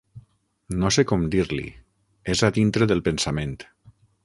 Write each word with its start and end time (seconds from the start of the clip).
No 0.83 0.89
sé 0.95 1.05
com 1.11 1.25
dir-li. 1.35 1.67
És 2.35 2.43
a 2.47 2.51
dintre 2.57 2.91
del 2.93 3.05
pensament. 3.11 3.57